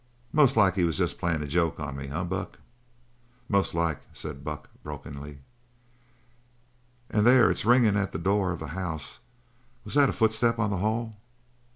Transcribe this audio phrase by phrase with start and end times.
[0.33, 2.57] Most like he was jest playin' a joke on me, eh, Buck?"
[3.47, 5.41] "Most like," said Buck, brokenly.
[7.13, 9.19] "Ay, there it's ringin' at the door of the house!
[9.85, 11.17] Was that a footstep on the hall?"